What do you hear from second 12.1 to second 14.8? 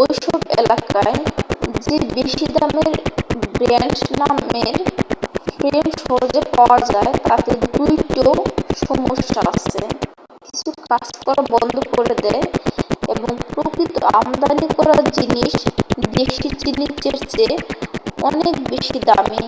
দেয় এবং প্রকৃত আমদানি